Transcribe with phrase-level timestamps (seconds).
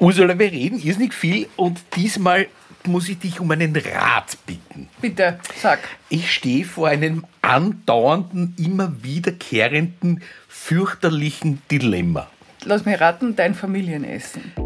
[0.00, 2.46] Ursula, wir reden irrsinnig viel und diesmal
[2.86, 4.88] muss ich dich um einen Rat bitten.
[5.00, 5.80] Bitte, sag.
[6.08, 12.28] Ich stehe vor einem andauernden, immer wiederkehrenden, fürchterlichen Dilemma.
[12.64, 14.52] Lass mich raten, dein Familienessen.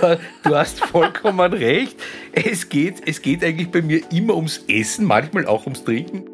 [0.00, 1.96] Du, du, hast vollkommen recht.
[2.32, 6.27] Es geht, es geht eigentlich bei mir immer ums Essen, manchmal auch ums Trinken.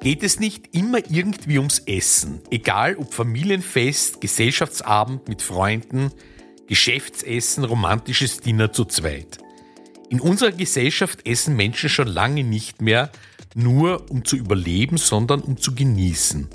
[0.00, 2.40] Geht es nicht immer irgendwie ums Essen?
[2.50, 6.10] Egal ob Familienfest, Gesellschaftsabend mit Freunden,
[6.66, 9.38] Geschäftsessen, romantisches Dinner zu zweit.
[10.08, 13.10] In unserer Gesellschaft essen Menschen schon lange nicht mehr
[13.54, 16.48] nur um zu überleben, sondern um zu genießen.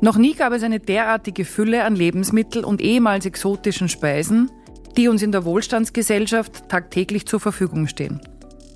[0.00, 4.50] Noch nie gab es eine derartige Fülle an Lebensmitteln und ehemals exotischen Speisen,
[4.96, 8.20] die uns in der Wohlstandsgesellschaft tagtäglich zur Verfügung stehen.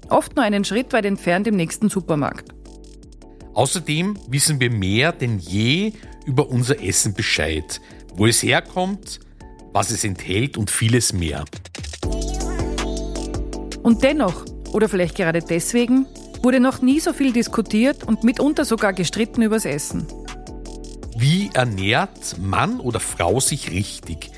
[0.09, 2.54] Oft nur einen Schritt weit entfernt im nächsten Supermarkt.
[3.55, 5.93] Außerdem wissen wir mehr denn je
[6.27, 7.81] über unser Essen Bescheid,
[8.15, 9.21] wo es herkommt,
[9.73, 11.45] was es enthält und vieles mehr.
[13.83, 16.07] Und dennoch, oder vielleicht gerade deswegen,
[16.43, 20.07] wurde noch nie so viel diskutiert und mitunter sogar gestritten übers Essen.
[21.17, 24.31] Wie ernährt Mann oder Frau sich richtig?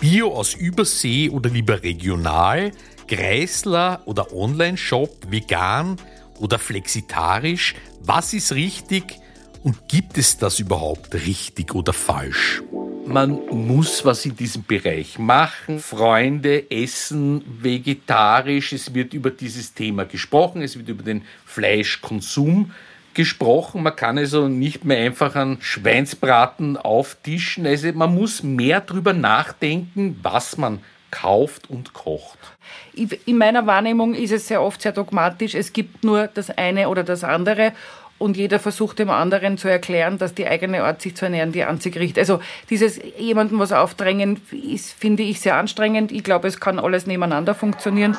[0.00, 2.72] Bio aus Übersee oder lieber regional?
[3.06, 5.30] Kreisler oder Online-Shop?
[5.30, 5.96] Vegan
[6.38, 7.74] oder flexitarisch?
[8.00, 9.18] Was ist richtig
[9.62, 12.62] und gibt es das überhaupt richtig oder falsch?
[13.06, 15.78] Man muss was in diesem Bereich machen.
[15.78, 18.72] Freunde essen vegetarisch.
[18.72, 20.62] Es wird über dieses Thema gesprochen.
[20.62, 22.72] Es wird über den Fleischkonsum
[23.12, 23.82] gesprochen.
[23.82, 27.66] Man kann also nicht mehr einfach einen Schweinsbraten auftischen.
[27.66, 30.80] Also man muss mehr darüber nachdenken, was man
[31.14, 32.38] kauft und kocht.
[32.92, 35.54] In meiner Wahrnehmung ist es sehr oft sehr dogmatisch.
[35.54, 37.72] Es gibt nur das eine oder das andere
[38.18, 41.64] und jeder versucht dem anderen zu erklären, dass die eigene Art, sich zu ernähren, die
[41.64, 42.20] einzig richtige.
[42.20, 42.40] Also
[42.70, 46.10] dieses jemandem was aufdrängen, ist, finde ich sehr anstrengend.
[46.12, 48.16] Ich glaube, es kann alles nebeneinander funktionieren.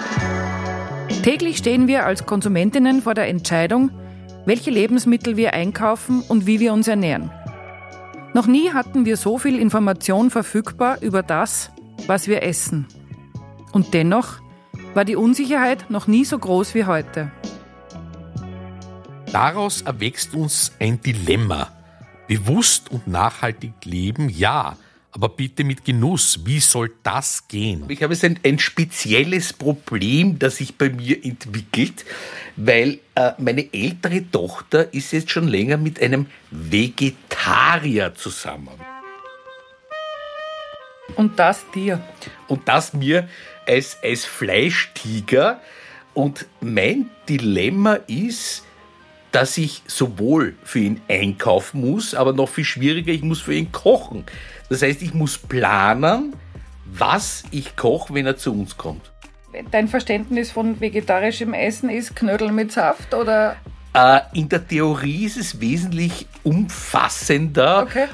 [1.23, 3.91] Täglich stehen wir als Konsumentinnen vor der Entscheidung,
[4.45, 7.31] welche Lebensmittel wir einkaufen und wie wir uns ernähren.
[8.33, 11.71] Noch nie hatten wir so viel Information verfügbar über das,
[12.07, 12.87] was wir essen.
[13.71, 14.39] Und dennoch
[14.93, 17.31] war die Unsicherheit noch nie so groß wie heute.
[19.31, 21.71] Daraus erwächst uns ein Dilemma.
[22.27, 24.77] Bewusst und nachhaltig leben, ja,
[25.11, 26.41] aber bitte mit Genuss.
[26.45, 27.85] Wie soll das gehen?
[27.87, 32.05] Ich habe ein, ein spezielles Problem, das sich bei mir entwickelt,
[32.55, 38.73] weil äh, meine ältere Tochter ist jetzt schon länger mit einem Vegetarier zusammen.
[41.15, 42.01] Und das dir.
[42.47, 43.27] Und das mir
[43.67, 45.61] als, als Fleischtiger.
[46.13, 48.63] Und mein Dilemma ist,
[49.31, 53.71] dass ich sowohl für ihn einkaufen muss, aber noch viel schwieriger, ich muss für ihn
[53.71, 54.25] kochen.
[54.69, 56.33] Das heißt, ich muss planen,
[56.85, 59.11] was ich koche, wenn er zu uns kommt.
[59.71, 63.57] Dein Verständnis von vegetarischem Essen ist Knödel mit Saft oder?
[63.93, 68.07] Äh, in der Theorie ist es wesentlich umfassender, okay.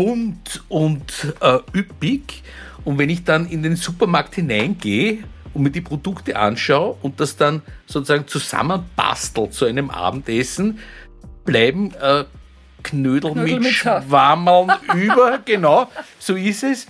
[0.00, 2.42] Bunt und äh, üppig.
[2.84, 5.18] Und wenn ich dann in den Supermarkt hineingehe
[5.52, 10.78] und mir die Produkte anschaue und das dann sozusagen zusammenbastelt zu einem Abendessen,
[11.44, 12.24] bleiben äh,
[12.82, 15.38] Knödel, Knödel, mit, mit Schwammeln über.
[15.44, 16.86] Genau, so ist es.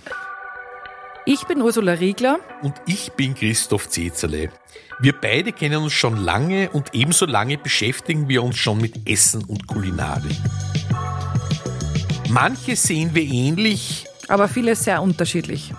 [1.25, 2.39] Ich bin Ursula Riegler.
[2.61, 4.51] Und ich bin Christoph Zezerle.
[5.01, 9.43] Wir beide kennen uns schon lange und ebenso lange beschäftigen wir uns schon mit Essen
[9.43, 10.37] und Kulinarik.
[12.31, 15.73] Manche sehen wir ähnlich, aber vieles sehr unterschiedlich.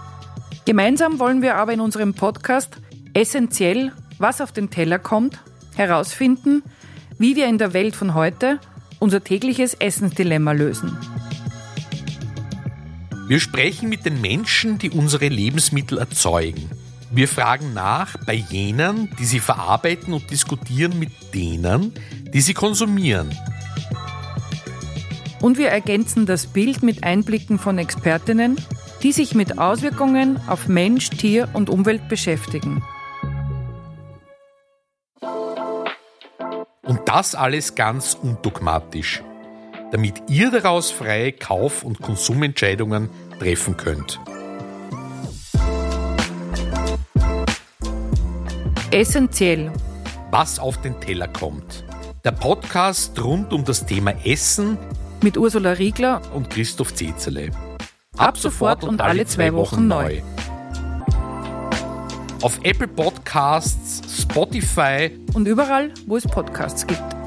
[0.66, 2.76] Gemeinsam wollen wir aber in unserem Podcast
[3.14, 5.38] essentiell, was auf den Teller kommt,
[5.76, 6.62] herausfinden,
[7.16, 8.60] wie wir in der Welt von heute
[8.98, 10.94] unser tägliches Essensdilemma lösen.
[13.28, 16.68] Wir sprechen mit den Menschen, die unsere Lebensmittel erzeugen.
[17.10, 21.94] Wir fragen nach bei jenen, die sie verarbeiten und diskutieren mit denen,
[22.34, 23.30] die sie konsumieren.
[25.42, 28.56] Und wir ergänzen das Bild mit Einblicken von Expertinnen,
[29.02, 32.84] die sich mit Auswirkungen auf Mensch, Tier und Umwelt beschäftigen.
[36.82, 39.24] Und das alles ganz undogmatisch,
[39.90, 43.10] damit ihr daraus freie Kauf- und Konsumentscheidungen
[43.40, 44.20] treffen könnt.
[48.92, 49.72] Essentiell.
[50.30, 51.84] Was auf den Teller kommt.
[52.24, 54.78] Der Podcast rund um das Thema Essen
[55.22, 57.50] mit Ursula Riegler und Christoph Zezele.
[58.16, 60.20] Ab, Ab sofort und alle zwei Wochen neu.
[62.42, 67.21] Auf Apple Podcasts, Spotify und überall, wo es Podcasts gibt.